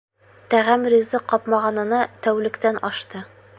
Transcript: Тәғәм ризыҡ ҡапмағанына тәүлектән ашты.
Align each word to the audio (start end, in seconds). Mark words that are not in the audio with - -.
Тәғәм 0.53 0.87
ризыҡ 0.93 1.27
ҡапмағанына 1.35 2.01
тәүлектән 2.25 2.83
ашты. 2.93 3.25